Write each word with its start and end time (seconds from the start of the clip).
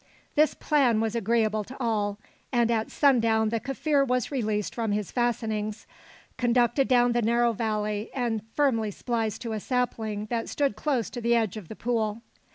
This 0.33 0.55
plan 0.55 0.99
was 0.99 1.13
agreeable 1.13 1.63
to 1.63 1.77
all; 1.79 2.17
and 2.51 2.71
at 2.71 2.89
sundown 2.89 3.49
the 3.49 3.59
Kaffir 3.59 4.03
was 4.03 4.31
released 4.31 4.73
from 4.73 4.93
his 4.93 5.11
fastenings, 5.11 5.85
conducted 6.37 6.87
down 6.87 7.11
the 7.11 7.21
narrow 7.21 7.53
valley, 7.53 8.09
and 8.11 8.41
firmly 8.55 8.89
spliced 8.89 9.43
to 9.43 9.51
a 9.51 9.59
sapling 9.59 10.25
that 10.31 10.49
stood 10.49 10.75
close 10.75 11.11
to 11.11 11.21
the 11.21 11.35
edge 11.35 11.55
of 11.55 11.67
the 11.67 11.75
pool. 11.75 12.23